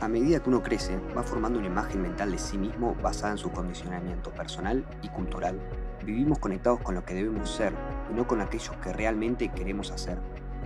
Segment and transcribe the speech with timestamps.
[0.00, 3.38] A medida que uno crece, va formando una imagen mental de sí mismo basada en
[3.38, 5.58] su condicionamiento personal y cultural.
[6.04, 7.72] Vivimos conectados con lo que debemos ser
[8.08, 10.16] y no con aquellos que realmente queremos hacer.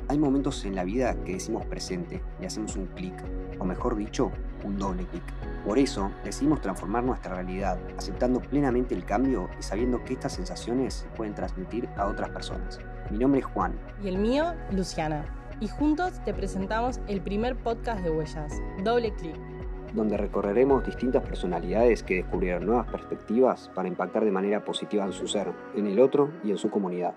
[0.08, 3.14] Hay momentos en la vida que decimos presente y hacemos un clic,
[3.58, 4.30] o mejor dicho,
[4.64, 5.24] un doble clic.
[5.64, 11.06] Por eso decidimos transformar nuestra realidad, aceptando plenamente el cambio y sabiendo que estas sensaciones
[11.16, 12.80] pueden transmitir a otras personas.
[13.10, 13.72] Mi nombre es Juan.
[14.04, 15.24] Y el mío, Luciana
[15.62, 19.36] y juntos te presentamos el primer podcast de Huellas, Doble Clic.
[19.94, 25.28] Donde recorreremos distintas personalidades que descubrieron nuevas perspectivas para impactar de manera positiva en su
[25.28, 27.14] ser, en el otro y en su comunidad.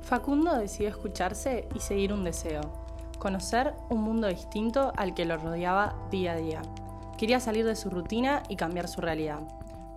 [0.00, 2.62] Facundo decidió escucharse y seguir un deseo,
[3.18, 6.62] conocer un mundo distinto al que lo rodeaba día a día.
[7.18, 9.40] Quería salir de su rutina y cambiar su realidad,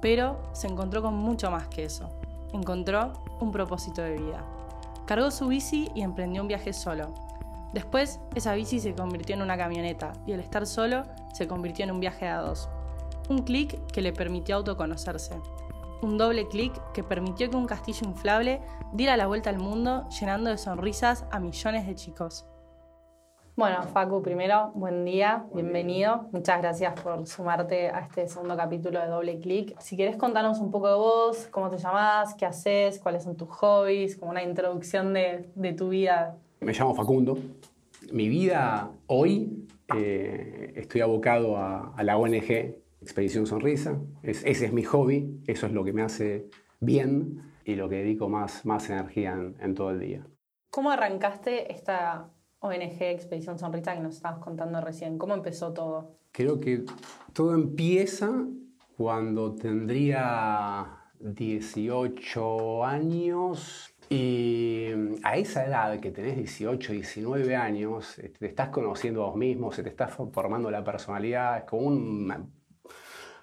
[0.01, 2.09] pero se encontró con mucho más que eso
[2.53, 4.45] encontró un propósito de vida.
[5.05, 7.13] Cargó su bici y emprendió un viaje solo.
[7.73, 11.91] Después, esa bici se convirtió en una camioneta y el estar solo se convirtió en
[11.91, 12.70] un viaje a dos.
[13.29, 15.35] Un clic que le permitió autoconocerse.
[16.01, 18.61] Un doble clic que permitió que un castillo inflable
[18.91, 22.45] diera la vuelta al mundo llenando de sonrisas a millones de chicos.
[23.62, 26.27] Bueno, Facu, primero, buen día, bienvenido.
[26.31, 29.79] Muchas gracias por sumarte a este segundo capítulo de Doble Clic.
[29.79, 33.49] Si quieres contarnos un poco de vos, cómo te llamás, qué haces, cuáles son tus
[33.49, 36.39] hobbies, como una introducción de, tu vida.
[36.59, 37.37] Me llamo Facundo.
[38.12, 43.95] Mi vida hoy eh, estoy abocado a, la ONG Expedición Sonrisa.
[44.23, 46.48] ese es mi hobby, eso es lo que me hace
[46.79, 50.26] bien y lo que dedico más, más energía en, en todo el día.
[50.71, 55.17] ¿Cómo arrancaste esta ONG Expedición Sonrisa que nos estabas contando recién?
[55.17, 56.15] ¿Cómo empezó todo?
[56.31, 56.85] Creo que
[57.34, 58.31] todo empieza
[58.95, 64.89] cuando tendría 18 años y
[65.23, 69.72] a esa edad que tenés 18, 19 años, este, te estás conociendo a vos mismo,
[69.72, 72.53] se te está formando la personalidad, es como un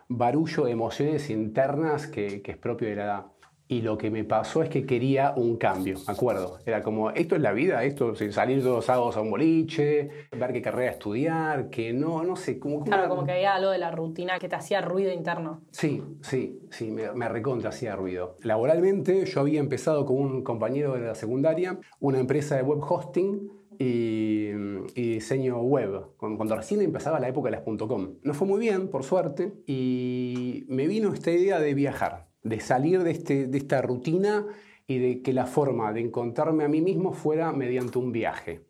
[0.08, 3.26] barullo de emociones internas que es propio de la edad
[3.68, 6.58] y lo que me pasó es que quería un cambio, ¿me acuerdo?
[6.64, 10.52] Era como, esto es la vida, esto, salir todos los sábados a un boliche, ver
[10.52, 12.82] qué carrera estudiar, que no, no sé, como...
[12.82, 15.60] Claro, como que había algo de la rutina que te hacía ruido interno.
[15.70, 18.36] Sí, sí, sí, me, me recontra hacía ruido.
[18.42, 23.50] Laboralmente yo había empezado con un compañero de la secundaria, una empresa de web hosting,
[23.80, 24.48] y,
[24.96, 28.14] y, diseño web, cuando recién empezaba la época de las .com.
[28.22, 33.00] No fue muy bien, por suerte, y me vino esta idea de viajar de salir
[33.06, 34.46] este, de, esta rutina
[34.86, 38.62] y de que la forma de encontrarme a mí mismo fuera mediante un viaje.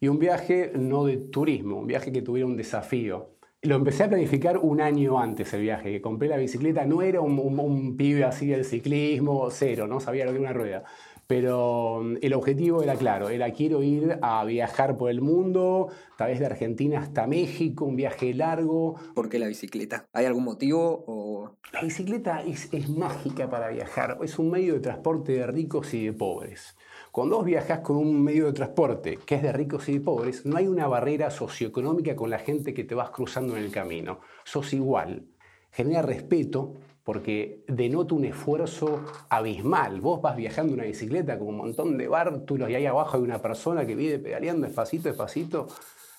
[0.00, 3.34] Y un viaje no de turismo, un viaje que tuviera un desafío.
[3.62, 7.20] Lo empecé a planificar un año antes el viaje, que compré la bicicleta, no era
[7.20, 10.84] un, un pibe así del ciclismo, cero, no sabía lo que era una rueda.
[11.28, 16.30] Pero mm, el objetivo era claro, era quiero ir a viajar por el mundo, tal
[16.30, 18.96] vez de Argentina hasta México, un viaje largo.
[19.14, 20.06] ¿Por qué la bicicleta?
[20.14, 21.04] ¿Hay algún motivo?
[21.06, 21.58] O...
[21.70, 26.06] La bicicleta es, es mágica para viajar, es un medio de transporte de ricos y
[26.06, 26.74] de pobres.
[27.12, 30.46] Cuando vos viajas con un medio de transporte que es de ricos y de pobres,
[30.46, 34.20] no hay una barrera socioeconómica con la gente que te vas cruzando en el camino.
[34.44, 35.26] Sos igual.
[35.72, 36.76] Genera respeto,
[37.08, 39.98] porque denota un esfuerzo abismal.
[40.02, 43.22] Vos vas viajando en una bicicleta con un montón de bártulos y ahí abajo hay
[43.22, 45.68] una persona que vive pedaleando despacito, despacito,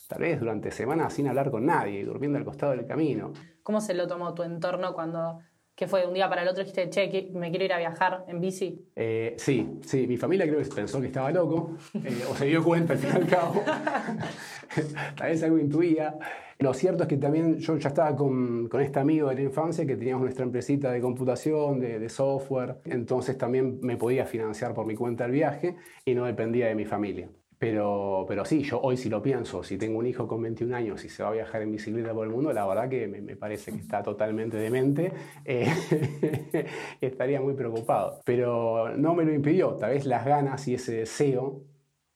[0.07, 3.33] tal vez durante semanas sin hablar con nadie, durmiendo al costado del camino.
[3.61, 5.41] ¿Cómo se lo tomó tu entorno cuando
[5.79, 8.25] que fue de un día para el otro dijiste, che, me quiero ir a viajar
[8.27, 8.85] en bici?
[8.97, 12.61] Eh, sí, sí, mi familia creo que pensó que estaba loco, eh, o se dio
[12.61, 13.63] cuenta al fin y al cabo.
[15.15, 16.19] Tal vez algo intuía.
[16.57, 19.85] Lo cierto es que también yo ya estaba con, con este amigo de la infancia
[19.85, 24.85] que teníamos nuestra empresita de computación, de, de, software, entonces también me podía financiar por
[24.85, 27.29] mi cuenta el viaje y no dependía de mi familia.
[27.59, 31.03] Pero, pero sí, yo hoy si lo pienso, si tengo un hijo con 21 años
[31.03, 33.73] y se va a viajar en bicicleta por el mundo, la verdad que me, parece
[33.73, 35.11] que está totalmente demente,
[35.43, 35.67] eh,
[37.01, 38.21] estaría muy preocupado.
[38.23, 41.63] Pero no me lo impidió, tal vez las ganas y ese deseo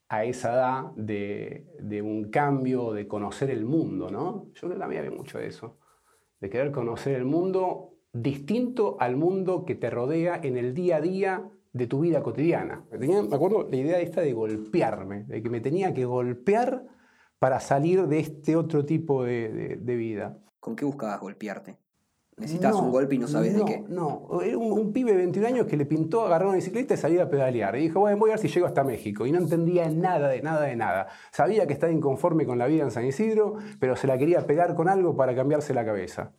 [0.08, 4.48] a esa edad de, un cambio, de conocer el mundo, ¿no?
[4.54, 5.78] Yo que también había mucho de eso,
[6.40, 11.02] de querer conocer el mundo distinto al mundo que te rodea en el día a
[11.02, 12.86] día de tu vida cotidiana.
[12.92, 16.86] me acuerdo la idea esta de golpearme, de que me tenía que golpear
[17.40, 20.38] para salir de este otro tipo de, vida.
[20.60, 21.78] ¿Con qué buscabas golpearte?
[22.38, 23.84] ¿Necesitas un golpe y no sabes de qué?
[23.90, 27.22] No, era un, pibe de 21 años que le pintó agarrar una bicicleta y salir
[27.22, 27.76] a pedalear.
[27.76, 29.28] Y dijo, bueno, voy a ver si llego hasta México.
[29.28, 31.10] Y no entendía nada de nada de nada.
[31.32, 34.74] Sabía que estaba inconforme con la vida en San Isidro, pero se la quería pegar
[34.74, 36.34] con algo para cambiarse la cabeza.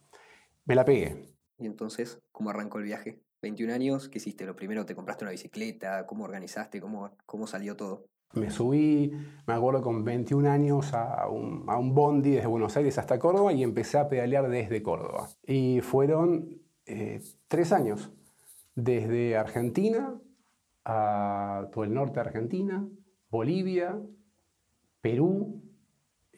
[0.65, 1.37] Me la pegué.
[1.59, 3.24] ¿Y entonces cómo arrancó el viaje?
[3.45, 4.47] 21 años, ¿qué hiciste?
[4.47, 6.07] Lo primero, ¿te compraste una bicicleta?
[6.07, 6.81] ¿Cómo organizaste?
[6.81, 8.07] ¿Cómo, cómo salió todo?
[8.33, 9.13] Me subí,
[9.47, 13.53] me acuerdo, con 21 años a un, a un bondi desde Buenos Aires hasta Córdoba
[13.53, 15.29] y empecé a pedalear desde Córdoba.
[15.47, 18.11] Y fueron eh, tres años,
[18.75, 20.19] desde Argentina
[20.87, 22.89] a todo el norte de Argentina,
[23.31, 24.01] Bolivia,
[25.03, 25.63] Perú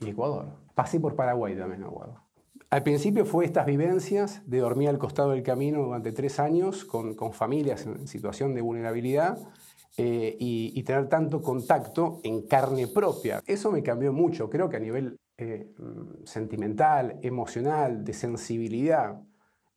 [0.00, 0.56] y Ecuador.
[0.74, 2.25] Pasé por Paraguay también, me acuerdo.
[2.68, 7.14] Al principio fue estas vivencias de dormir al costado del camino durante tres años con,
[7.32, 9.38] familias en situación de vulnerabilidad
[9.96, 13.40] eh, y, tener tanto contacto en carne propia.
[13.46, 19.22] Eso me cambió mucho, creo que a nivel eh, mm, sentimental, emocional, de sensibilidad.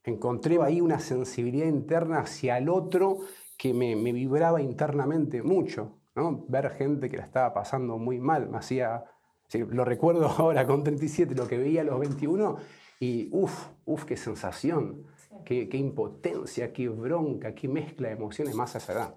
[0.03, 3.19] Encontré ahí una sensibilidad interna hacia el otro
[3.55, 5.99] que me, vibraba internamente mucho.
[6.47, 9.05] Ver gente que la estaba pasando muy mal, me hacía,
[9.53, 12.57] lo recuerdo ahora con 37, lo que veía a los 21,
[12.99, 15.05] y uff, uff, qué sensación,
[15.45, 19.15] qué, qué, impotencia, qué bronca, qué mezcla de emociones más a esa edad.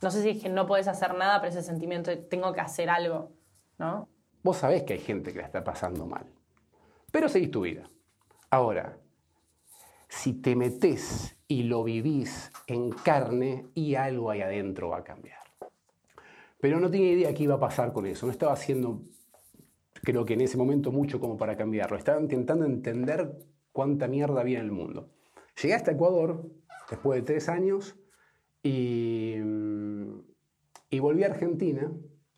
[0.00, 2.60] No sé si es que no puedes hacer nada, pero ese sentimiento de tengo que
[2.60, 3.32] hacer algo,
[3.78, 4.08] ¿no?
[4.42, 6.26] Vos sabés que hay gente que la está pasando mal,
[7.10, 7.90] pero seguís tu vida.
[8.50, 8.98] Ahora,
[10.08, 15.38] si te metés y lo vivís en carne y algo ahí adentro va a cambiar.
[16.60, 19.02] Pero no tenía idea qué iba a pasar con eso, no estaba haciendo,
[20.08, 21.98] creo que en ese momento, mucho como para cambiarlo.
[21.98, 23.30] Estaba intentando entender
[23.72, 25.10] cuánta mierda había en el mundo.
[25.60, 26.50] Llegué hasta Ecuador
[26.88, 27.94] después de tres años
[28.62, 30.20] y, mm,
[30.88, 31.92] y volví a Argentina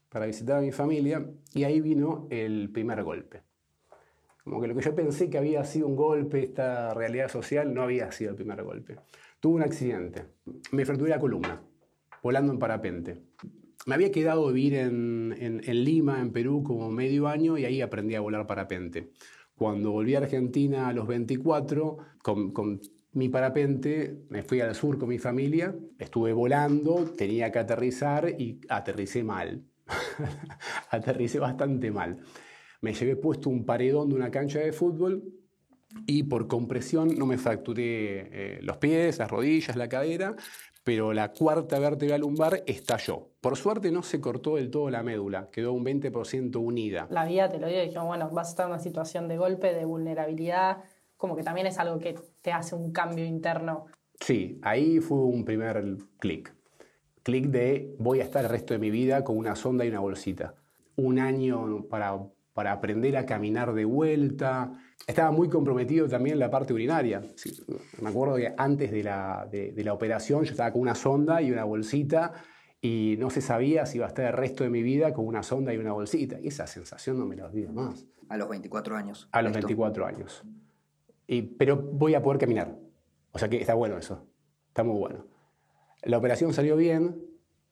[0.08, 3.42] para visitar a mi familia y ahí vino el primer golpe.
[4.42, 7.82] Como que lo que yo pensé que había sido un golpe, esta realidad social, no
[7.82, 8.96] había sido el primer golpe.
[9.38, 10.24] Tuve un accidente.
[10.72, 11.62] Me fracturé la columna,
[12.20, 13.22] volando en parapente.
[13.86, 18.14] Me había quedado a vivir en, Lima, en Perú, como medio año y ahí aprendí
[18.14, 19.10] a volar parapente.
[19.54, 22.80] Cuando volví a Argentina a los 24, con, con
[23.12, 28.60] mi parapente, me fui al sur con mi familia, estuve volando, tenía que aterrizar y
[28.68, 29.64] aterricé mal.
[30.90, 32.18] aterricé bastante mal.
[32.80, 35.24] Me llevé puesto un paredón de una cancha de fútbol
[36.06, 40.36] y por compresión no me fracturé eh, los pies, las rodillas, la cadera,
[40.84, 43.28] pero la cuarta vértebra lumbar estalló.
[43.40, 47.06] Por suerte no se cortó del todo la médula, quedó un 20% unida.
[47.10, 49.36] La vida te lo dio y dijo, bueno, vas a estar en una situación de
[49.36, 50.78] golpe, de vulnerabilidad,
[51.16, 53.86] como que también es algo que te hace un cambio interno.
[54.20, 56.54] Sí, ahí fue un primer clic.
[57.22, 60.00] Clic de voy a estar el resto de mi vida con una sonda y una
[60.00, 60.54] bolsita.
[60.96, 62.18] Un año para,
[62.54, 64.72] para aprender a caminar de vuelta.
[65.06, 67.22] Estaba muy comprometido también en la parte urinaria.
[68.00, 71.50] me acuerdo que antes de la, de, la operación yo estaba con una sonda y
[71.50, 72.32] una bolsita
[72.80, 75.42] y no se sabía si iba a estar el resto de mi vida con una
[75.42, 76.38] sonda y una bolsita.
[76.40, 78.06] Y esa sensación no me la olvido más.
[78.28, 79.28] A los 24 años.
[79.32, 80.44] A los 24 años
[81.56, 82.76] pero voy a poder caminar.
[83.32, 84.26] O sea que está bueno eso.
[84.68, 85.26] Está muy bueno.
[86.02, 87.22] La operación salió bien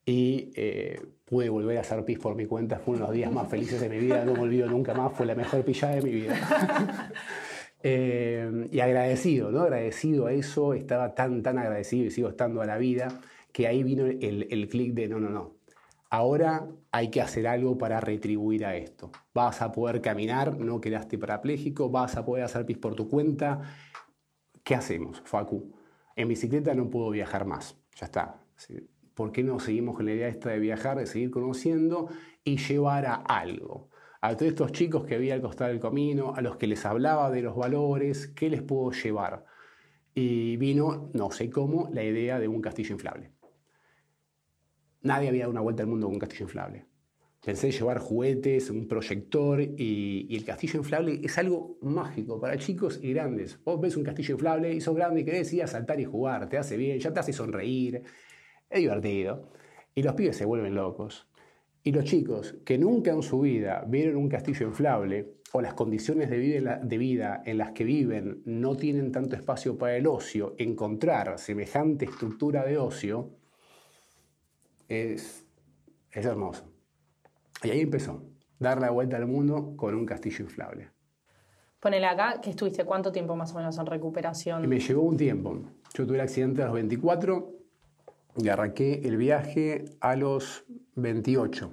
[0.05, 2.79] y eh, pude volver a hacer pis por mi cuenta.
[2.79, 4.25] Fue uno de los días más felices de mi vida.
[4.25, 5.13] No me olvido nunca más.
[5.13, 7.13] Fue la mejor pillada de mi vida.
[7.81, 9.61] Eh, y agradecido, ¿no?
[9.61, 10.75] Agradecido a eso.
[10.75, 13.21] Estaba tan, tan agradecido y sigo estando a la vida
[13.53, 15.59] que ahí vino el, el clic de no, no, no.
[16.11, 19.11] Ahora hay que hacer algo para retribuir a esto.
[19.35, 23.63] Vas a poder caminar, no quedaste parapléjico, vas a poder hacer pis por tu cuenta.
[24.65, 25.75] ¿Qué hacemos, Facu?
[26.17, 28.41] En bicicleta no puedo viajar más, ya está.
[29.19, 32.09] ¿Por qué no seguimos con la idea esta de viajar, de seguir conociendo
[32.45, 33.91] y llevar a algo?
[34.21, 37.29] A todos estos chicos que había al costado del camino, a los que les hablaba
[37.29, 39.45] de los valores, ¿qué les puedo llevar?
[40.15, 43.33] Y vino, no sé cómo, la idea de un castillo inflable.
[45.03, 46.87] Nadie había dado una vuelta al mundo con un castillo inflable.
[47.45, 53.15] Pensé llevar juguetes, un proyector y, el castillo inflable es algo mágico para chicos y
[53.15, 53.59] grandes.
[53.65, 56.49] Vos ves un castillo inflable y sos grande y querés ir a saltar y jugar,
[56.49, 58.05] te hace bien, ya te hace sonreír,
[58.71, 59.49] es divertido.
[59.95, 61.29] Y los pibes se vuelven locos.
[61.83, 66.29] Y los chicos que nunca en su vida vieron un castillo inflable o las condiciones
[66.29, 72.05] de vida, en las que viven no tienen tanto espacio para el ocio, encontrar semejante
[72.05, 73.31] estructura de ocio,
[74.89, 75.47] es,
[76.11, 76.71] es hermoso.
[77.63, 78.23] Y ahí empezó,
[78.59, 80.91] dar la vuelta al mundo con un castillo inflable.
[81.81, 84.69] Ponele acá que estuviste cuánto tiempo más o menos en recuperación.
[84.69, 85.59] me llevó un tiempo.
[85.95, 87.58] Yo tuve el accidente a los 24
[88.37, 90.65] y arranqué el viaje a los
[90.97, 91.73] 28.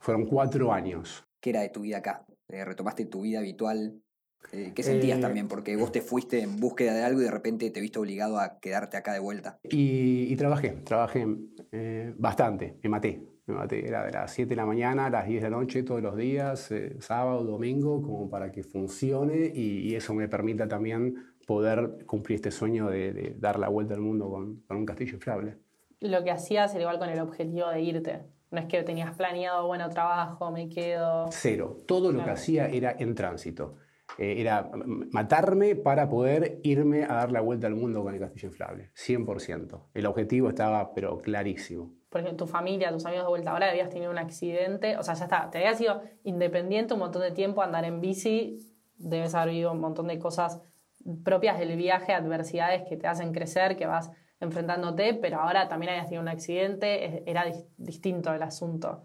[0.00, 1.24] Fueron cuatro años.
[1.40, 2.26] ¿Qué era de tu vida acá?
[2.48, 4.00] Eh, ¿Retomaste tu vida habitual?
[4.52, 5.48] Eh, ¿Qué sentías eh, también?
[5.48, 8.58] Porque vos te fuiste en búsqueda de algo y de repente te viste obligado a
[8.60, 9.58] quedarte acá de vuelta.
[9.64, 11.26] Y, trabajé, trabajé
[11.72, 13.22] eh, bastante, me maté.
[13.46, 15.82] Me maté, era de las 7 de la mañana a las 10 de la noche
[15.82, 21.14] todos los días, sábado, domingo, como para que funcione y, eso me permita también
[21.48, 25.56] poder cumplir este sueño de, dar la vuelta al mundo con, con un castillo inflable.
[25.98, 28.20] Lo que hacías era igual con el objetivo de irte.
[28.50, 31.24] No es que tenías planeado, bueno, trabajo, me quedo.
[31.30, 31.78] Cero.
[31.86, 33.76] Todo lo que hacía era en tránsito.
[34.18, 34.70] Eh, era
[35.10, 38.90] matarme para poder irme a dar la vuelta al mundo con el castillo inflable.
[38.94, 39.84] 100%.
[39.94, 41.94] El objetivo estaba, pero clarísimo.
[42.10, 45.14] Por ejemplo, tu familia, tus amigos de vuelta, ahora habías tenido un accidente, o sea,
[45.14, 48.58] ya está, te habías sido independiente un montón de tiempo, andar en bici,
[48.96, 50.60] debes haber vivido un montón de cosas
[51.24, 56.06] propias del viaje, adversidades que te hacen crecer, que vas enfrentándote, pero ahora también habías
[56.06, 57.44] tenido un accidente, era
[57.76, 59.04] distinto el asunto.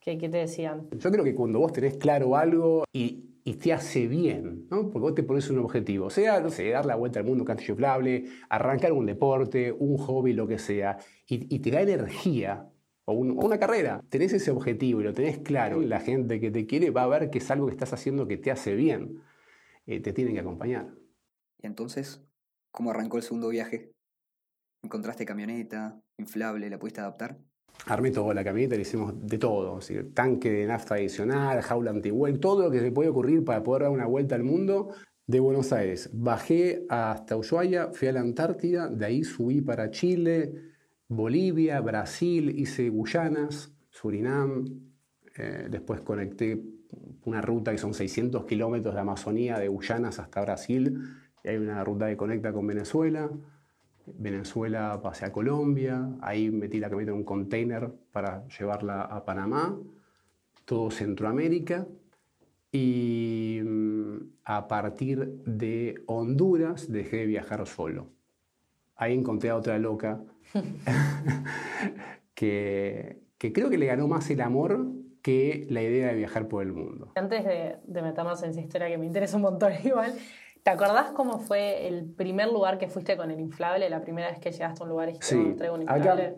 [0.00, 0.88] ¿Qué, ¿Qué, te decían?
[0.92, 4.90] Yo creo que cuando vos tenés claro algo y, y, te hace bien, ¿no?
[4.90, 7.72] porque vos te pones un objetivo, sea, no sé, dar la vuelta al mundo castillo
[7.72, 12.68] inflable, arrancar un deporte, un hobby, lo que sea, y, y te da energía,
[13.04, 16.90] o, una carrera, tenés ese objetivo y lo tenés claro, la gente que te quiere
[16.90, 19.22] va a ver que es algo que estás haciendo que te hace bien,
[19.86, 20.97] eh, te tienen que acompañar.
[21.60, 22.22] ¿Y entonces
[22.70, 23.92] cómo arrancó el segundo viaje?
[24.82, 27.38] ¿Encontraste camioneta, inflable, la pudiste adaptar?
[27.86, 29.78] Armé toda la camioneta, le hicimos de todo,
[30.14, 33.92] tanque de nafta adicional, jaula antihuel, todo lo que se puede ocurrir para poder dar
[33.92, 34.94] una vuelta al mundo.
[35.26, 40.54] De Buenos Aires bajé hasta Ushuaia, fui a la Antártida, de ahí subí para Chile,
[41.06, 44.64] Bolivia, Brasil, hice Guyanas, Surinam,
[45.36, 46.62] eh, después conecté
[47.24, 50.98] una ruta que son 600 kilómetros de Amazonía, de Guyanas hasta Brasil,
[51.44, 53.30] hay una ruta que conecta con Venezuela.
[54.06, 59.76] Venezuela pasé a Colombia, ahí metí la camioneta en un container para llevarla a Panamá,
[60.64, 61.86] todo Centroamérica,
[62.72, 68.06] y mm, a partir de Honduras dejé de viajar solo.
[68.96, 70.20] Ahí encontré a otra loca
[72.34, 74.86] que, que creo que le ganó más el amor
[75.22, 77.12] que la idea de viajar por el mundo.
[77.14, 80.14] Antes de, de meternos en esa historia que me interesa un montón igual,
[80.68, 84.38] ¿Te acordás cómo fue el primer lugar que fuiste con el inflable, la primera vez
[84.38, 85.34] que llegaste a un lugar y sí.
[85.34, 86.36] un inflable?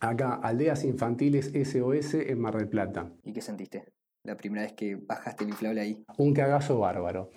[0.00, 3.10] Acá, acá, Aldeas Infantiles SOS en Mar del Plata.
[3.22, 3.84] ¿Y qué sentiste?
[4.24, 6.02] La primera vez que bajaste el inflable ahí.
[6.16, 7.32] Un cagazo bárbaro.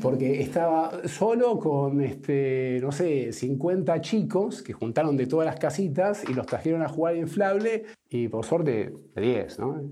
[0.00, 6.22] Porque estaba solo con, este, no sé, 50 chicos que juntaron de todas las casitas
[6.28, 9.82] y los trajeron a jugar inflable y por suerte de 10, ¿no?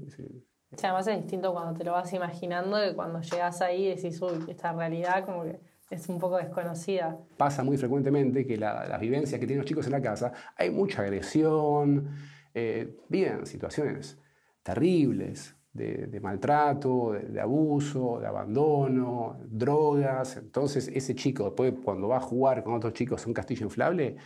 [0.85, 4.43] además es distinto cuando te lo vas imaginando que cuando llegas ahí y decís, uy,
[4.49, 5.61] esta realidad como que
[5.93, 7.19] es un poco desconocida.
[7.37, 10.71] Pasa muy frecuentemente que la, las vivencias que tienen los chicos en la casa, hay
[10.71, 12.09] mucha agresión,
[12.55, 14.19] eh, viven situaciones
[14.63, 20.37] terribles de, maltrato, de, abuso, de abandono, drogas.
[20.37, 24.17] Entonces ese chico después cuando va a jugar con otros chicos en un castillo inflable,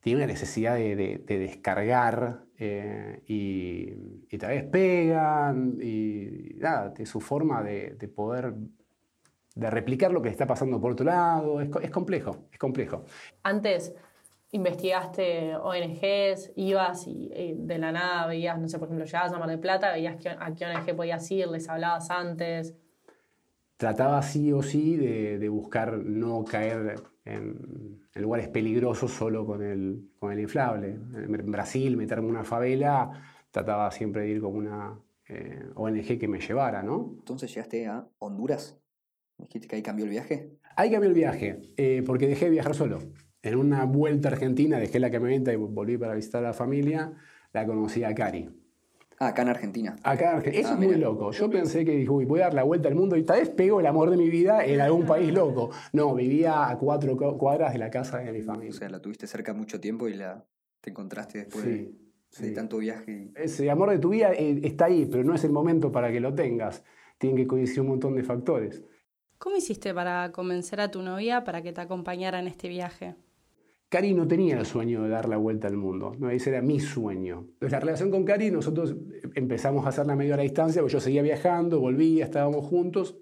[0.00, 7.62] tiene una necesidad de, descargar eh, y, tal vez pegan y nada, es su forma
[7.62, 8.54] de, poder
[9.58, 11.60] de replicar lo que está pasando por otro lado.
[11.60, 13.04] Es, es, complejo, es complejo.
[13.42, 13.94] Antes
[14.52, 19.38] investigaste ONGs, ibas y, eh, de la nada veías, no sé, por ejemplo, llegabas a
[19.38, 22.74] Mar del Plata, veías a qué ONG podías ir, les hablabas antes.
[23.76, 30.10] Trataba sí o sí de, de buscar no caer en, lugares peligrosos solo con el,
[30.18, 30.88] con el inflable.
[30.88, 33.10] En Brasil, meterme en una favela,
[33.50, 34.98] trataba siempre de ir con una
[35.28, 37.14] eh, ONG que me llevara, ¿no?
[37.18, 38.76] Entonces llegaste a Honduras.
[39.38, 40.58] ¿Dijiste que ahí cambió el viaje?
[40.76, 42.98] Ahí cambió el viaje, eh, porque dejé de viajar solo.
[43.42, 47.12] En una vuelta a Argentina dejé la camioneta y volví para visitar a la familia.
[47.52, 48.50] La conocí a Cari.
[49.20, 49.96] Ah, acá en Argentina.
[50.02, 50.60] Acá en Argentina.
[50.60, 51.32] Eso ah, es muy loco.
[51.32, 53.80] Yo pensé que uy, voy a dar la vuelta al mundo y tal vez pego
[53.80, 55.70] el amor de mi vida en algún país loco.
[55.92, 58.70] No, vivía a cuatro cuadras de la casa de mi familia.
[58.70, 60.44] O sea, la tuviste cerca mucho tiempo y la
[60.80, 63.32] te encontraste después de, tanto viaje.
[63.34, 66.20] Ese amor de tu vida eh, está ahí, pero no es el momento para que
[66.20, 66.84] lo tengas.
[67.18, 68.84] Tienen que coincidir un montón de factores.
[69.38, 73.14] ¿Cómo hiciste para convencer a tu novia para que te acompañara en este viaje?
[73.88, 76.28] Cari no tenía el sueño de dar la vuelta al mundo, ¿no?
[76.28, 77.46] ese era mi sueño.
[77.60, 78.96] La relación con Cari, nosotros
[79.34, 83.16] empezamos a hacerla medio a la distancia, porque yo seguía viajando, volvía, estábamos juntos,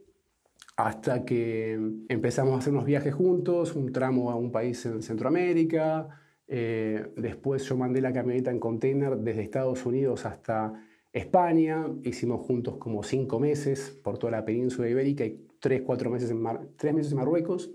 [0.77, 6.09] hasta que empezamos a hacer unos viajes juntos, un tramo a un país en Centroamérica,
[6.49, 10.73] eh, después yo mandé la camioneta en container desde Estados Unidos hasta
[11.13, 15.25] España, hicimos juntos como cinco meses por toda la península ibérica
[15.61, 16.43] tres, cuatro meses en,
[16.77, 17.71] tres meses en Marruecos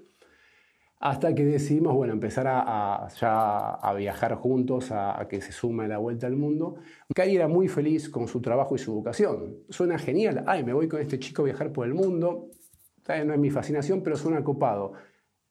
[1.02, 5.98] hasta que decidimos, bueno, empezar a, ya a viajar juntos, a, que se sume la
[5.98, 6.76] vuelta al mundo.
[7.16, 9.58] Cari era muy feliz con su trabajo y su vocación.
[9.70, 12.52] Suena genial, ay, me voy con este chico a viajar por el mundo.
[13.08, 14.94] No es mi fascinación, pero suena copado.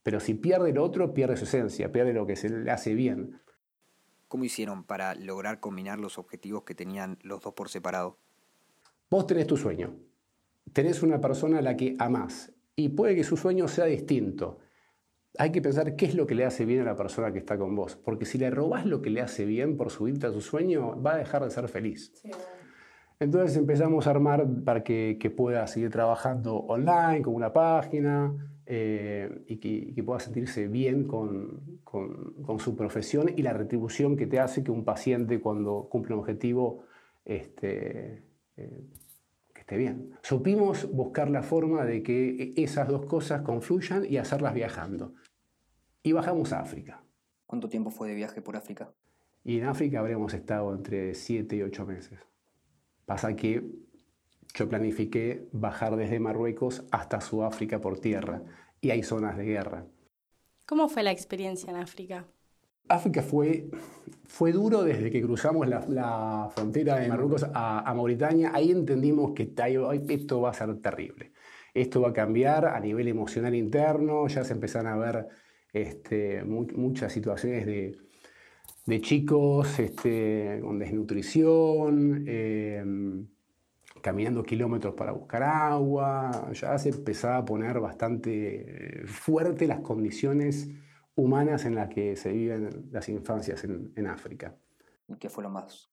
[0.04, 3.40] Pero si pierde lo otro, pierde su esencia, pierde lo que se le hace bien.
[4.28, 8.18] ¿Cómo hicieron para lograr combinar los objetivos que tenían los dos por separado?
[9.10, 9.96] Vos tenés tu sueño.
[10.72, 12.52] Tenés una persona a la que amás.
[12.76, 14.58] Y puede que su sueño sea distinto
[15.38, 17.56] hay que pensar qué es lo que le hace bien a la persona que está
[17.56, 17.96] con vos.
[17.96, 21.14] Porque si le robás lo que le hace bien por subirte a su sueño, va
[21.14, 22.12] a dejar de ser feliz.
[23.20, 28.34] Entonces empezamos a armar para que, pueda seguir trabajando online, con una página,
[28.66, 31.80] eh, y, que, pueda sentirse bien con,
[32.58, 36.84] su profesión y la retribución que te hace que un paciente cuando cumple un objetivo
[37.24, 38.24] este,
[38.56, 38.84] eh,
[39.70, 40.10] esté bien.
[40.22, 45.14] Supimos buscar la forma de que esas dos cosas confluyan y hacerlas viajando.
[46.02, 47.04] Y bajamos a África.
[47.46, 48.92] ¿Cuánto tiempo fue de viaje por África?
[49.44, 52.18] Y en África habríamos estado entre 7 y 8 meses.
[53.06, 53.64] Pasa que
[54.54, 58.42] yo planifiqué bajar desde Marruecos hasta Sudáfrica por tierra
[58.80, 59.86] y hay zonas de guerra.
[60.66, 62.26] ¿Cómo fue la experiencia en África?
[62.90, 63.70] África fue,
[64.26, 68.50] fue duro desde que cruzamos la, frontera de Marruecos a, Mauritania.
[68.52, 69.52] Ahí entendimos que
[70.08, 71.32] esto va a ser terrible.
[71.72, 74.26] Esto va a cambiar a nivel emocional interno.
[74.26, 75.28] Ya se empezaron a ver
[75.72, 77.96] este, muchas situaciones de,
[78.86, 83.26] de chicos este, con desnutrición, em,
[84.02, 90.68] caminando kilómetros para buscar agua, ya se empezaba a poner bastante fuerte las condiciones
[91.14, 94.56] humanas en las que se viven las infancias en, en África.
[95.18, 95.90] ¿Qué fue lo más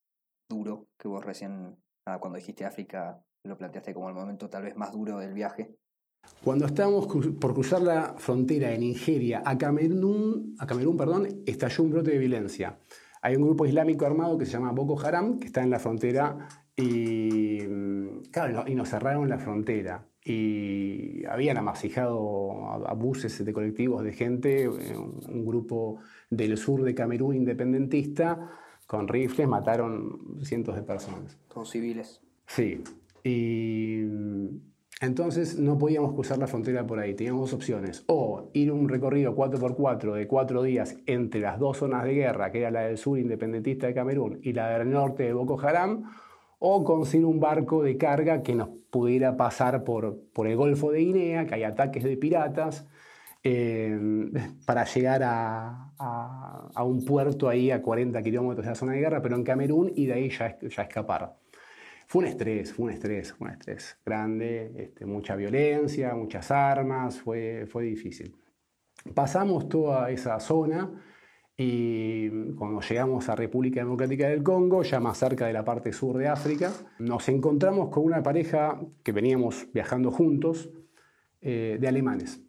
[0.49, 4.91] duro que vos recién, cuando dijiste África, lo planteaste como el momento tal vez más
[4.91, 5.75] duro del viaje?
[6.43, 11.91] Cuando estábamos por cruzar la frontera de Nigeria a Camerún, a Camerún perdón, estalló un
[11.91, 12.77] brote de violencia.
[13.21, 16.47] Hay un grupo islámico armado que se llama Boko Haram, que está en la frontera,
[16.75, 20.07] y, y nos cerraron la frontera.
[20.29, 26.93] Y habían amasijado a, buses de colectivos de gente, eh, un, grupo del sur de
[26.93, 28.49] Camerún independentista,
[28.85, 31.37] con rifles, mataron cientos de personas.
[31.47, 32.19] Todos civiles.
[32.45, 32.83] Sí.
[33.23, 34.01] Y
[34.99, 39.33] entonces no podíamos cruzar la frontera por ahí, teníamos dos opciones, o ir un recorrido
[39.33, 43.17] 4x4 de cuatro días entre las dos zonas de guerra, que era la del sur
[43.17, 46.03] independentista de Camerún y la del norte de Boko Haram,
[46.59, 50.99] o conseguir un barco de carga que nos pudiera pasar por, por el Golfo de
[50.99, 52.87] Guinea, que hay ataques de piratas,
[53.43, 53.97] eh,
[54.65, 59.21] para llegar a, a, un puerto ahí a 40 kilómetros de la zona de guerra,
[59.21, 61.37] pero en Camerún y de ahí ya, ya escapar.
[62.07, 67.65] Fue un estrés, fue un estrés, un estrés grande, este, mucha violencia, muchas armas, fue,
[67.67, 68.35] fue difícil.
[69.13, 70.89] Pasamos toda esa zona
[71.59, 76.15] y cuando llegamos a República Democrática del Congo, ya más cerca de la parte sur
[76.17, 80.69] de África, nos encontramos con una pareja que veníamos viajando juntos
[81.41, 82.43] eh, de alemanes,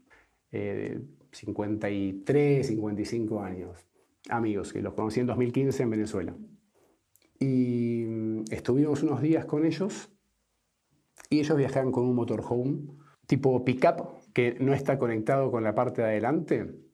[0.53, 1.01] eh,
[1.33, 3.87] 53, 55 años,
[4.29, 6.37] amigos, que los conocí en 2015 en Venezuela.
[7.41, 10.11] Y mm, estuvimos unos días con ellos
[11.31, 12.89] y ellos viajaban con un motorhome
[13.27, 16.88] tipo pickup que no está conectado con la parte de adelante.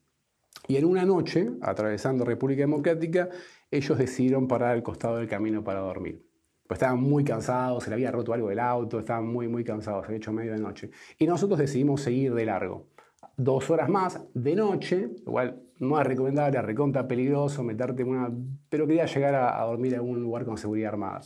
[0.66, 3.29] Y en una noche, atravesando República Democrática,
[3.70, 6.24] ellos decidieron parar al costado del camino para dormir.
[6.66, 10.05] Pues estaban muy cansados, se le había roto algo del auto, estaban muy, muy cansados,
[10.05, 10.90] había hecho medio de noche.
[11.18, 12.88] Y nosotros decidimos seguir de largo.
[13.37, 18.33] Dos horas más de noche, igual no es recomendable, es recontra peligroso meterte en una...
[18.70, 21.20] Pero quería llegar a, dormir en algún lugar con seguridad armada.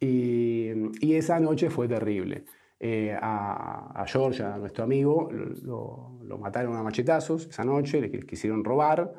[0.00, 2.44] Y, y, esa noche fue terrible.
[2.86, 8.10] Eh, a, a, George, a nuestro amigo, lo, lo, mataron a machetazos esa noche, le
[8.26, 9.10] quisieron robar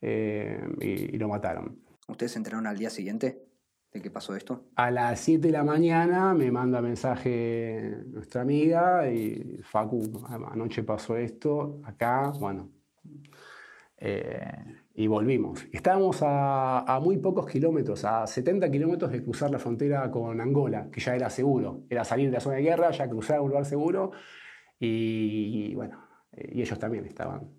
[0.00, 1.82] eh, y, lo mataron.
[2.08, 3.44] ¿Ustedes se enteraron al día siguiente
[3.92, 4.70] de qué pasó esto?
[4.76, 11.18] A las 7 de la mañana me manda mensaje nuestra amiga y Facu, anoche pasó
[11.18, 12.70] esto, acá, bueno,
[13.98, 15.66] eh, y volvimos.
[15.72, 21.00] Estábamos a, muy pocos kilómetros, a 70 kilómetros de cruzar la frontera con Angola, que
[21.00, 21.82] ya era seguro.
[21.90, 24.12] Era salir de la zona de guerra, ya cruzar a un lugar seguro.
[24.78, 27.50] Y, bueno, y ellos también estaban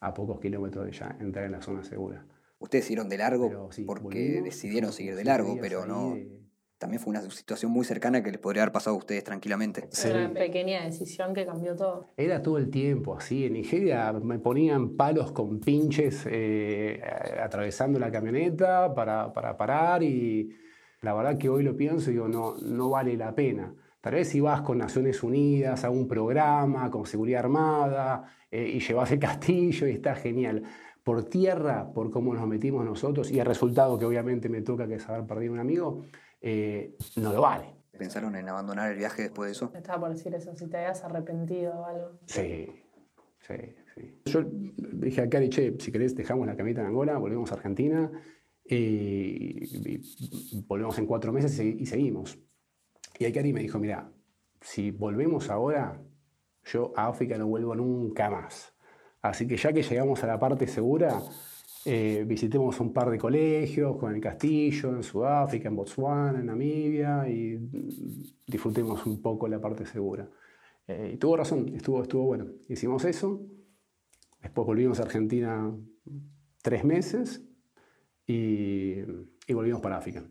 [0.00, 2.24] a pocos kilómetros de ya entrar en la zona segura.
[2.58, 6.16] Ustedes siguieron de largo porque decidieron seguir de largo, pero no
[6.80, 9.86] también fue una situación muy cercana que les podría haber pasado a ustedes tranquilamente.
[10.02, 12.06] Una pequeña decisión que cambió todo.
[12.16, 13.44] Era todo el tiempo así.
[13.44, 17.02] En Nigeria me ponían palos con pinches eh,
[17.38, 20.56] atravesando la camioneta para, para, parar y
[21.02, 23.74] la verdad que hoy lo pienso y digo, no, no vale la pena.
[24.00, 28.80] Tal vez si vas con Naciones Unidas a un programa con seguridad armada eh, y
[28.80, 30.62] llevas el castillo y está genial.
[31.04, 34.94] Por tierra, por cómo nos metimos nosotros y el resultado que obviamente me toca que
[34.94, 36.04] es haber perdido un amigo,
[36.40, 37.74] eh, no lo vale.
[37.98, 39.72] ¿Pensaron en abandonar el viaje después de eso?
[39.74, 42.18] Estaba por decir eso, si te habías arrepentido o algo.
[42.26, 42.66] Sí,
[43.40, 43.54] sí,
[43.94, 44.20] sí.
[44.24, 48.10] Yo dije a Cari, che, si querés dejamos la camita en Angola, volvemos a Argentina
[48.64, 50.00] y,
[50.66, 52.38] volvemos en cuatro meses y, seguimos.
[53.18, 54.10] Y Cari me dijo, mira,
[54.62, 56.00] si volvemos ahora,
[56.64, 58.72] yo a África no vuelvo nunca más.
[59.20, 61.20] Así que ya que llegamos a la parte segura,
[61.84, 67.26] eh, visitemos un par de colegios con el castillo en Sudáfrica, en Botswana, en Namibia
[67.26, 67.58] y
[68.46, 70.28] disfrutemos un poco la parte segura.
[70.86, 72.46] Eh, y tuvo razón, estuvo, estuvo bueno.
[72.68, 73.40] Hicimos eso,
[74.42, 75.74] después volvimos a Argentina
[76.60, 77.42] tres meses
[78.26, 78.96] y,
[79.46, 80.22] y volvimos para África.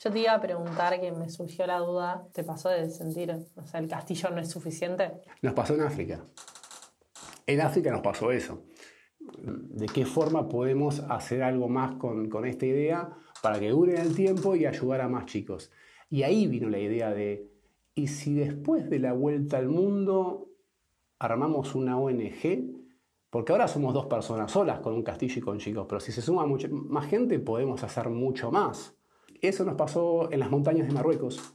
[0.00, 3.66] Yo te iba a preguntar que me surgió la duda, ¿te pasó de sentir, o
[3.66, 5.12] sea, el castillo no es suficiente?
[5.42, 6.24] Nos pasó en África.
[7.46, 8.64] En África nos pasó eso
[9.42, 13.10] de qué forma podemos hacer algo más con, esta idea
[13.42, 15.70] para que dure el tiempo y ayudar a más chicos.
[16.10, 17.50] Y ahí vino la idea de,
[17.94, 20.48] ¿y si después de la vuelta al mundo
[21.18, 22.78] armamos una ONG?
[23.30, 26.22] Porque ahora somos dos personas solas con un castillo y con chicos, pero si se
[26.22, 28.96] suma mucha, más gente podemos hacer mucho más.
[29.40, 31.54] Eso nos pasó en las montañas de Marruecos,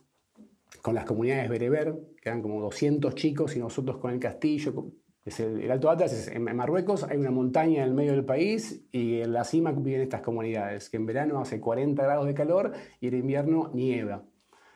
[0.81, 4.91] con las comunidades bereber, que eran como 200 chicos y nosotros con el castillo,
[5.25, 9.33] el, Alto Atlas en, Marruecos, hay una montaña en el medio del país y en
[9.33, 13.15] la cima viven estas comunidades, que en verano hace 40 grados de calor y en
[13.15, 14.23] invierno nieva.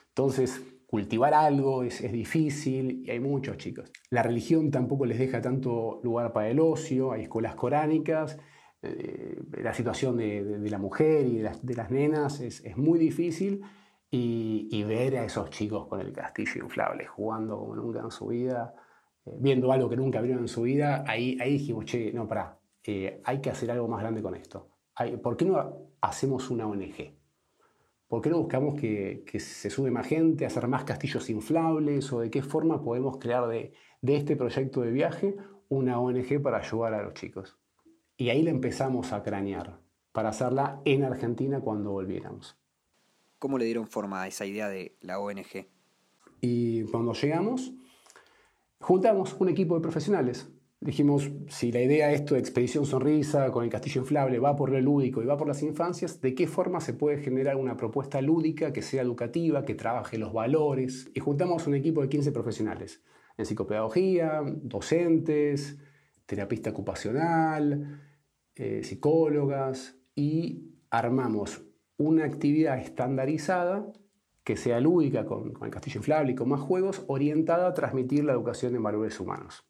[0.09, 3.91] Entonces, cultivar algo es, difícil y hay muchos chicos.
[4.09, 8.39] La religión tampoco les deja tanto lugar para el ocio, hay escuelas coránicas,
[8.81, 13.63] eh, la situación de, la mujer y de las, nenas es, muy difícil
[14.09, 18.27] y, y ver a esos chicos con el castillo inflable jugando como nunca en su
[18.27, 18.73] vida
[19.39, 23.21] viendo algo que nunca vieron en su vida, ahí, ahí dijimos, che, no, pará, eh,
[23.23, 24.69] hay que hacer algo más grande con esto.
[25.21, 27.13] ¿Por qué no hacemos una ONG?
[28.07, 32.29] ¿Por qué no buscamos que, se sube más gente, hacer más castillos inflables o de
[32.29, 35.35] qué forma podemos crear de, de este proyecto de viaje
[35.69, 37.57] una ONG para ayudar a los chicos?
[38.15, 39.79] Y ahí la empezamos a cranear
[40.13, 42.57] para hacerla en Argentina cuando volviéramos.
[43.37, 45.67] ¿Cómo le dieron forma a esa idea de la ONG?
[46.41, 47.73] Y cuando llegamos,
[48.79, 50.49] Juntamos un equipo de profesionales.
[50.79, 54.79] Dijimos, si la idea esto de Expedición Sonrisa con el castillo inflable va por lo
[54.79, 58.71] lúdico y va por las infancias, ¿de qué forma se puede generar una propuesta lúdica
[58.71, 61.09] que sea educativa, que trabaje los valores?
[61.15, 63.01] Y juntamos un equipo de 15 profesionales
[63.37, 65.79] en psicopedagogía, docentes,
[66.27, 67.99] terapista ocupacional,
[68.55, 71.63] eh, psicólogas y armamos
[71.97, 73.91] una actividad estandarizada
[74.47, 78.31] que sea lúdica, con, el castillo inflable y con más juegos, orientada a transmitir la
[78.31, 79.65] educación en valores humanos.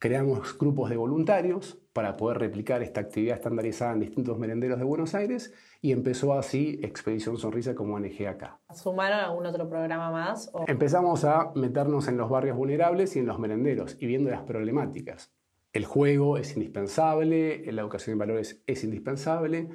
[0.00, 5.14] Creamos grupos de voluntarios para poder replicar esta actividad estandarizada en distintos merenderos de Buenos
[5.14, 8.58] Aires y empezó así Expedición Sonrisa como ONG acá.
[8.74, 10.50] ¿Sumaron algún otro programa más?
[10.66, 15.32] Empezamos a meternos en los barrios vulnerables y en los merenderos y viendo las problemáticas.
[15.72, 19.68] El juego es indispensable, la educación en valores es indispensable,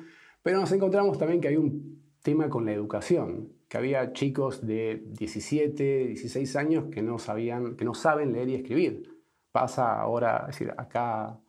[0.43, 5.01] pero nos encontramos también que hay un tema con la educación que había chicos de
[5.11, 9.23] 17, 16 años que no, sabían, que no saben leer y escribir.
[9.49, 11.39] Pasa ahora, es decir, acá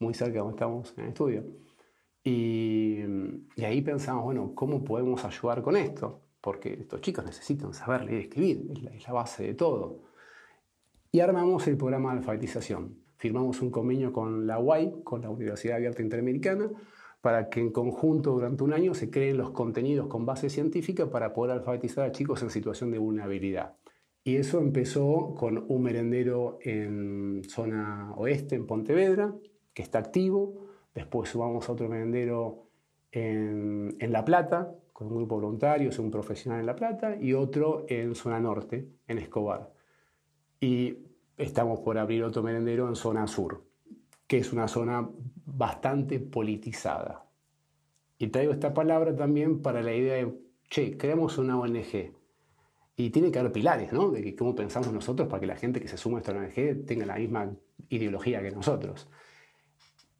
[0.00, 1.44] muy cerca donde estamos en el estudio.
[2.24, 2.98] Y,
[3.64, 6.20] ahí pensamos, bueno, ¿cómo podemos ayudar con esto?
[6.40, 10.00] Porque estos chicos necesitan saber leer y escribir, es la, es la base de todo.
[11.12, 13.04] Y armamos el programa de alfabetización.
[13.18, 16.72] Firmamos un convenio con la UAI, con la Universidad Abierta Interamericana,
[17.20, 21.32] para que en conjunto durante un año se creen los contenidos con base científica para
[21.32, 23.74] poder alfabetizar a chicos en situación de vulnerabilidad.
[24.24, 29.34] Y eso empezó con un merendero en zona oeste, en Pontevedra,
[29.72, 30.66] que está activo.
[30.94, 32.68] Después subamos a otro merendero
[33.10, 37.86] en, La Plata, con un grupo de voluntarios, un profesional en La Plata, y otro
[37.88, 39.72] en zona norte, en Escobar.
[40.60, 40.98] Y
[41.36, 43.64] estamos por abrir otro merendero en zona sur,
[44.26, 45.08] que es una zona
[45.56, 47.24] bastante politizada.
[48.18, 50.34] Y traigo esta palabra también para la idea de,
[50.68, 52.12] che, creamos una ONG.
[52.96, 54.10] Y tiene que haber pilares, ¿no?
[54.10, 57.06] De cómo pensamos nosotros para que la gente que se suma a esta ONG tenga
[57.06, 57.54] la misma
[57.88, 59.08] ideología que nosotros.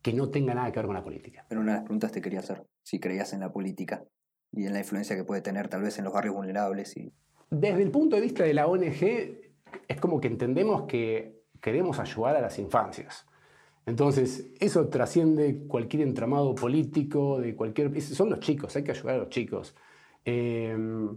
[0.00, 1.44] Que no tenga nada que ver con la política.
[1.48, 4.04] Pero una de las preguntas te quería hacer, si creías en la política
[4.52, 6.96] y en la influencia que puede tener tal vez en los barrios vulnerables.
[6.96, 7.12] Y...
[7.50, 9.02] Desde el punto de vista de la ONG,
[9.88, 13.26] es como que entendemos que queremos ayudar a las infancias.
[13.88, 17.98] Entonces, eso trasciende cualquier entramado político, de cualquier...
[18.03, 19.74] Son los chicos, hay que ayudar a los chicos.
[20.27, 21.16] Em,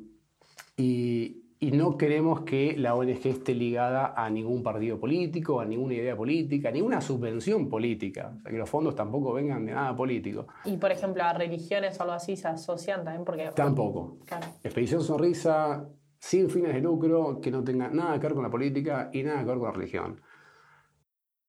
[0.78, 1.38] y,
[1.74, 6.70] no queremos que la ONG esté ligada a ningún partido político, a ninguna idea política,
[6.70, 8.34] a ninguna subvención política.
[8.38, 10.48] O sea, que los fondos tampoco vengan de nada político.
[10.64, 13.50] Y, por ejemplo, a religiones o algo así se asocian también porque...
[13.54, 14.20] Tampoco.
[14.64, 19.10] Expedición Sonrisa, sin fines de lucro, que no tenga nada que ver con la política
[19.12, 20.22] y nada que ver con la religión.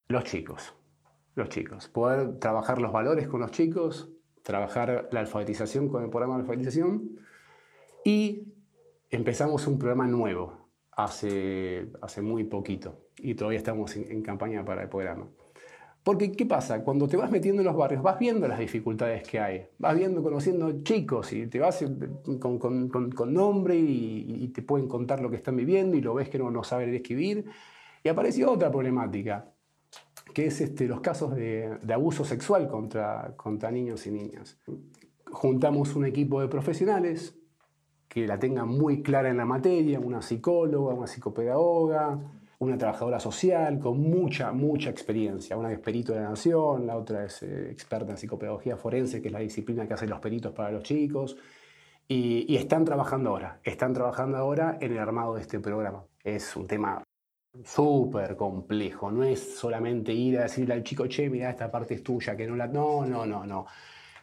[0.08, 0.74] Los chicos
[1.34, 4.10] los chicos, poder trabajar los valores con los chicos,
[4.42, 7.18] trabajar la alfabetización con el programa de alfabetización
[8.04, 8.52] y
[9.10, 14.88] empezamos un programa nuevo hace, hace muy poquito y todavía estamos en, campaña para el
[14.88, 15.28] programa.
[16.02, 16.82] Porque, ¿qué pasa?
[16.82, 20.20] Cuando te vas metiendo en los barrios, vas viendo las dificultades que hay, vas viendo,
[20.20, 21.88] conociendo chicos y te vas eh,
[22.40, 26.38] con, con, nombre y, te pueden contar lo que están viviendo y lo ves que
[26.38, 27.44] no, no saben escribir.
[28.02, 29.51] Y apareció otra problemática,
[30.34, 33.34] que es este, los casos de, de abuso sexual contra,
[33.70, 34.58] niños y niñas.
[35.30, 37.34] Juntamos un equipo de profesionales
[38.08, 42.18] que la tengan muy clara en la materia, una psicóloga, una psicopedagoga,
[42.58, 45.56] una trabajadora social con mucha, mucha experiencia.
[45.56, 49.28] Una es perito de la nación, la otra es eh, experta en psicopedagogía forense, que
[49.28, 51.36] es la disciplina que hacen los peritos para los chicos.
[52.06, 56.04] Y, están trabajando ahora, están trabajando ahora en el armado de este programa.
[56.22, 57.01] Es un tema
[57.64, 62.02] súper complejo, no es solamente ir a decirle al chico, che, mira, esta parte es
[62.02, 62.66] tuya, que no la...
[62.66, 63.66] No, no, no, no.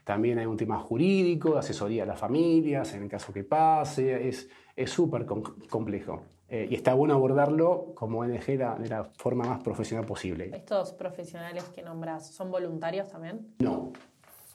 [0.04, 4.90] También hay un tema jurídico, asesoría a las familias, en el caso que pase, es
[4.90, 6.24] súper complejo.
[6.52, 10.50] Eh, y está bueno abordarlo como ONG de la, forma más profesional posible.
[10.52, 13.54] ¿Estos profesionales que nombras son voluntarios también?
[13.60, 13.94] No,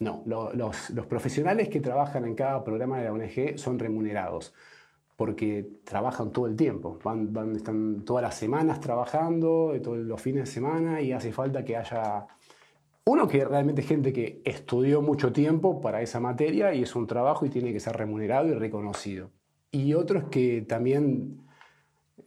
[0.01, 0.25] no.
[0.55, 4.53] los, profesionales que trabajan en cada programa de la ONG son remunerados
[5.17, 10.45] porque trabajan todo el tiempo, van, van, están todas las semanas trabajando, todos los fines
[10.45, 12.27] de semana y hace falta que haya
[13.07, 17.45] uno que realmente gente que estudió mucho tiempo para esa materia y es un trabajo
[17.45, 19.31] y tiene que ser remunerado y reconocido.
[19.71, 21.45] Y otros que también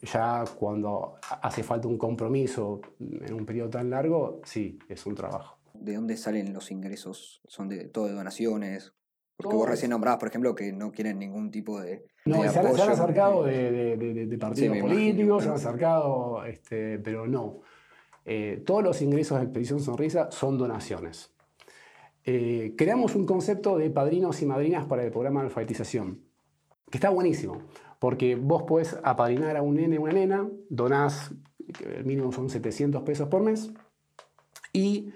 [0.02, 5.58] ya cuando hace falta un compromiso en un periodo tan largo, sí, es un trabajo.
[5.74, 7.42] ¿De dónde salen los ingresos?
[7.48, 8.94] ¿Son de todo de donaciones?
[9.38, 12.08] Porque vos recién nombrabas, por ejemplo, que no quieren ningún tipo de.
[12.26, 17.60] No, se, han, acercado de, partidos políticos, se han acercado, este, pero no.
[18.26, 21.32] Eh, todos los ingresos de Expedición Sonrisa son donaciones.
[22.26, 26.20] Eh, creamos un concepto de padrinos y madrinas para el programa de alfabetización,
[26.90, 27.62] que está buenísimo.
[28.00, 31.32] Porque vos podés apadrinar a un nene o una nena, donás,
[31.86, 33.72] el mínimo son 700 pesos por mes,
[34.74, 35.14] y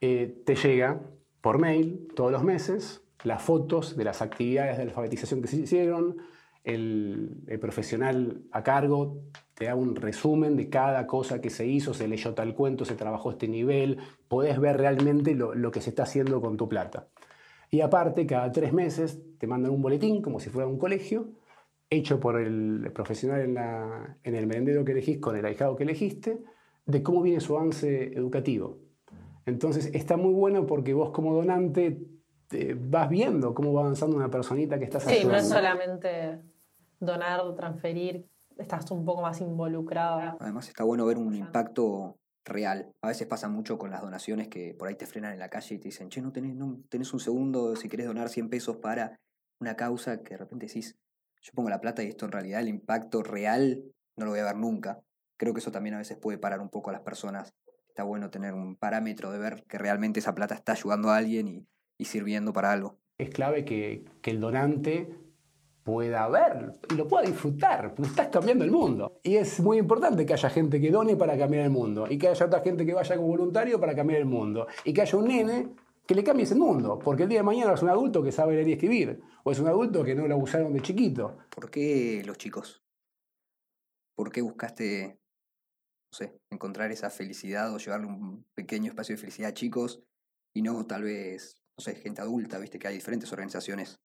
[0.00, 1.00] eh, te llega
[1.40, 6.16] por mail todos los meses las fotos de las actividades de alfabetización que se hicieron,
[6.64, 9.22] el, profesional a cargo
[9.54, 12.94] te da un resumen de cada cosa que se hizo, se leyó tal cuento, se
[12.94, 13.98] trabajó este nivel,
[14.28, 17.08] podés ver realmente lo, lo, que se está haciendo con tu plata.
[17.70, 21.30] Y aparte, cada tres meses te mandan un boletín, como si fuera un colegio,
[21.90, 23.40] hecho por el profesional
[24.24, 26.38] en, el merendero que elegís con el ahijado que elegiste,
[26.84, 28.78] de cómo viene su avance educativo.
[29.44, 32.00] Entonces está muy bueno porque vos como donante
[32.76, 35.28] vas viendo cómo va avanzando una personita que estás ayudando.
[35.28, 36.40] Sí, no es solamente
[37.00, 40.36] donar, transferir, estás un poco más involucrado.
[40.40, 42.92] Además está bueno ver un impacto real.
[43.02, 45.74] A veces pasa mucho con las donaciones que por ahí te frenan en la calle
[45.74, 48.76] y te dicen, che, no tenés, no tenés un segundo si querés donar 100 pesos
[48.76, 49.18] para
[49.60, 50.96] una causa que de repente decís,
[51.42, 53.84] yo pongo la plata y esto en realidad el impacto real
[54.16, 55.00] no lo voy a ver nunca.
[55.36, 57.52] Creo que eso también a veces puede parar un poco a las personas.
[57.88, 61.48] Está bueno tener un parámetro de ver que realmente esa plata está ayudando a alguien
[61.48, 61.66] y,
[62.04, 62.98] sirviendo para algo.
[63.18, 65.08] Es clave que, el donante
[65.82, 69.20] pueda ver y lo pueda disfrutar, porque estás cambiando el mundo.
[69.22, 72.28] Y es muy importante que haya gente que done para cambiar el mundo, y que
[72.28, 75.28] haya otra gente que vaya como voluntario para cambiar el mundo, y que haya un
[75.28, 75.68] nene
[76.06, 78.54] que le cambie ese mundo, porque el día de mañana es un adulto que sabe
[78.54, 81.38] leer y escribir, o es un adulto que no lo abusaron de chiquito.
[81.50, 82.84] ¿Por qué los chicos?
[84.14, 85.20] ¿Por qué buscaste,
[86.12, 90.02] no sé, encontrar esa felicidad o llevarle un pequeño espacio de felicidad a chicos
[90.54, 93.98] y no tal vez, no sé, gente adulta, viste que hay diferentes organizaciones?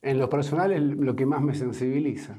[0.00, 2.38] En lo personal es lo que más me sensibiliza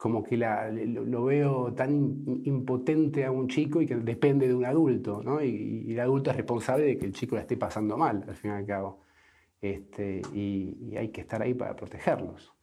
[0.00, 5.22] como que lo, veo tan impotente a un chico y que depende de un adulto,
[5.22, 5.44] ¿no?
[5.44, 8.50] Y, el adulto es responsable de que el chico la esté pasando mal, al fin
[8.50, 9.02] y al cabo.
[9.60, 12.54] Este, y, hay que estar ahí para protegerlos.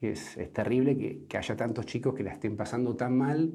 [0.00, 3.52] Es, es terrible que, que, haya tantos chicos que la estén pasando tan mal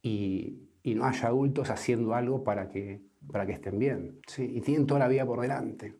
[0.00, 4.20] y, y, no haya adultos haciendo algo para que, para que estén bien.
[4.26, 4.50] ¿sí?
[4.54, 5.96] Y tienen toda la vida por delante.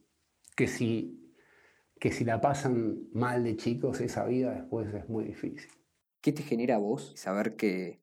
[0.58, 1.32] Que si,
[2.00, 5.70] que si la pasan mal de chicos, esa vida después es muy difícil.
[6.20, 8.00] ¿Qué te genera a vos saber que,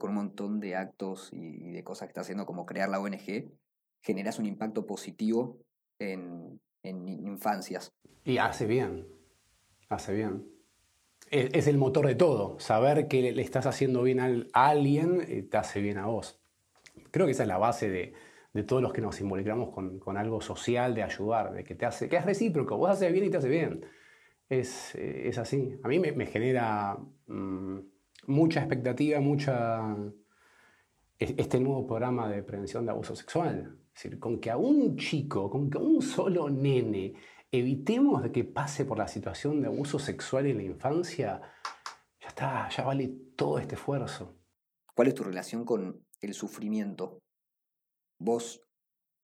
[0.00, 3.52] con un montón de actos y, de cosas que estás haciendo, como crear la ONG,
[4.00, 5.60] generas un impacto positivo
[6.00, 7.92] en, infancias?
[8.24, 9.06] Y hace bien,
[9.88, 10.44] hace bien.
[11.30, 12.58] Es, el motor de todo.
[12.58, 16.42] Saber que le estás haciendo bien a alguien eh, te hace bien a vos.
[17.12, 18.12] Creo que esa es la base de,
[18.64, 22.16] todos los que nos involucramos con, algo social, de ayudar, de que te hace, que
[22.16, 22.76] es recíproco.
[22.76, 23.86] Vos haces bien y te hace bien.
[24.48, 25.80] Es, eh, es así.
[25.82, 27.78] A mí me, genera mm,
[28.26, 29.96] mucha expectativa, mucha
[31.18, 33.78] este nuevo programa de prevención de abuso sexual.
[33.94, 37.14] Es decir, con que a un chico, con que a un solo nene
[37.50, 41.40] evitemos de que pase por la situación de abuso sexual en la infancia,
[42.20, 44.34] ya está, ya vale todo este esfuerzo.
[44.94, 47.21] ¿Cuál es tu relación con el sufrimiento?
[48.24, 48.62] Vos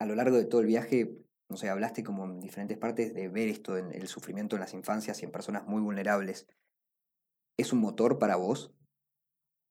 [0.01, 1.17] A lo largo de todo el viaje,
[1.49, 4.75] no sé, hablaste como en diferentes partes de ver esto, en el sufrimiento en las
[4.75, 6.49] infancias y en personas muy vulnerables.
[7.57, 8.73] ¿Es un motor para vos?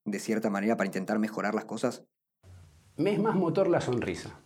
[0.06, 2.04] De cierta manera, para intentar mejorar las cosas.
[2.96, 4.40] Me es más motor la sonrisa.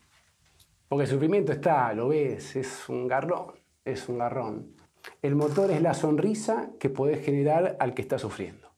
[0.89, 4.77] Porque el sufrimiento está, lo ves, es un garrón, es un garrón.
[5.21, 8.69] El motor es la sonrisa que podés generar al que está sufriendo.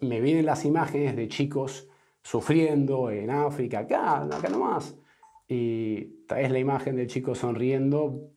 [0.00, 1.88] Me vienen las imágenes de chicos
[2.22, 4.96] sufriendo en África, acá, acá nomás.
[5.54, 8.30] Y tal vez la imagen del chico sonriendo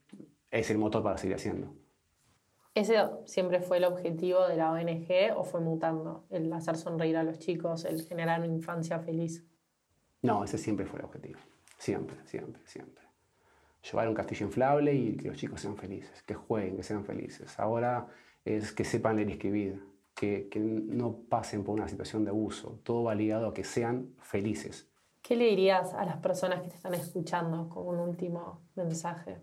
[0.52, 1.74] es el motor para seguir haciendo.
[2.74, 6.26] ¿Ese siempre fue el objetivo de la ONG o fue mutando?
[6.30, 9.46] El hacer sonreír a los chicos, el generar una infancia feliz.
[10.24, 11.40] No, ese siempre fue el objetivo.
[11.78, 13.06] Siempre, siempre, siempre.
[13.90, 17.58] Llevar un castillo inflable y que los chicos sean felices, que jueguen, que sean felices.
[17.58, 18.08] Ahora
[18.44, 19.82] es que sepan leer y escribir,
[20.14, 22.82] que, que no pasen por una situación de abuso.
[22.84, 24.90] Todo va ligado a que sean felices.
[25.28, 29.42] ¿Qué le dirías a las personas que te están escuchando como un último mensaje?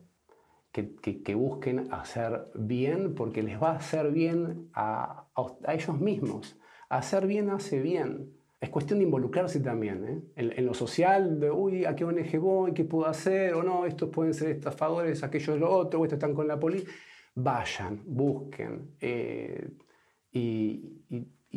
[0.70, 5.26] Que, que, que busquen hacer bien porque les va a hacer bien a,
[5.66, 6.56] ellos mismos.
[6.88, 8.32] Hacer bien hace bien.
[8.60, 10.52] Es cuestión de involucrarse también ¿eh?
[10.56, 12.74] en, lo social, de, uy, ¿a qué ONG voy?
[12.74, 13.54] ¿Qué puedo hacer?
[13.54, 16.88] O no, estos pueden ser estafadores, aquellos lo otro, o estos están con la policía.
[17.34, 18.94] Vayan, busquen.
[19.00, 19.68] Eh,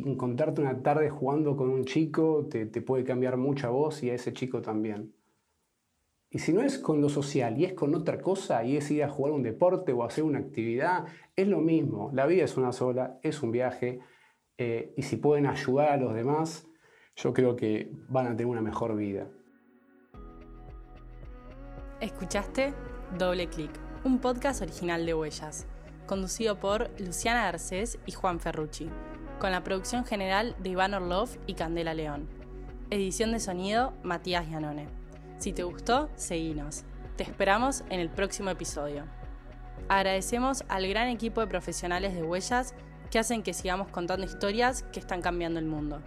[0.06, 4.14] encontrarte una tarde jugando con un chico te, puede cambiar mucho a vos y a
[4.14, 5.14] ese chico también.
[6.30, 9.04] Y si no es con lo social y es con otra cosa y es ir
[9.04, 12.12] a jugar un deporte o hacer una actividad, es lo mismo.
[12.14, 14.00] La vida es una sola, es un viaje
[14.58, 16.68] eh, y si pueden ayudar a los demás,
[17.16, 19.30] yo creo que van a tener una mejor vida.
[22.02, 22.74] ¿Escuchaste?
[23.18, 23.72] Doble Clic,
[24.04, 25.68] un podcast original de Huellas
[26.06, 28.90] conducido por Luciana Garcés y Juan Ferrucci,
[29.40, 32.28] con la producción general de Iván Orlov y Candela León.
[32.90, 34.88] Edición de sonido, Matías Yanone.
[35.40, 36.84] Si te gustó, seguinos.
[37.18, 39.04] Te esperamos en el próximo episodio.
[39.90, 42.74] Agradecemos al gran equipo de profesionales de Huellas
[43.12, 46.02] que hacen que sigamos contando historias que están cambiando el mundo.